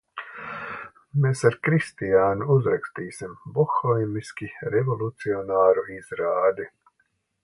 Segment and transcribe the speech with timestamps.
[1.25, 6.67] Mēs ar Kristiānu uzrakstīsim bohēmiski revolucionāru izrādi!